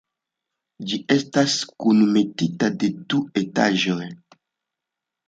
[0.91, 4.09] Ĝi estas kunmetita de du etaĝoj.